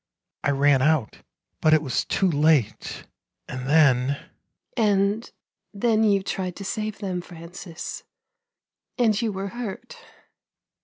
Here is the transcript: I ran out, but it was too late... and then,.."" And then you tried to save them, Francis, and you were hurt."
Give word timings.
I 0.43 0.49
ran 0.49 0.81
out, 0.81 1.19
but 1.61 1.75
it 1.75 1.83
was 1.83 2.05
too 2.05 2.27
late... 2.27 3.03
and 3.47 3.67
then,.."" 3.69 4.17
And 4.75 5.31
then 5.75 6.03
you 6.03 6.23
tried 6.23 6.55
to 6.55 6.65
save 6.65 6.97
them, 6.97 7.21
Francis, 7.21 8.01
and 8.97 9.21
you 9.21 9.31
were 9.31 9.49
hurt." 9.49 9.97